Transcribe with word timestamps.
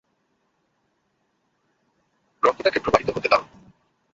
রক্তটাকে 2.43 2.79
প্রবাহিত 2.79 3.09
হতে 3.15 3.27
দাও। 3.29 3.43